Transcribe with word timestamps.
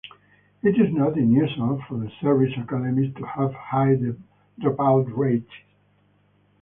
It 0.63 0.79
is 0.79 0.91
not 0.91 1.13
unusual 1.15 1.79
for 1.87 1.99
the 1.99 2.11
service 2.21 2.51
academies 2.57 3.13
to 3.17 3.23
have 3.23 3.53
high 3.53 3.99
dropout 4.59 5.15
rates. 5.15 5.51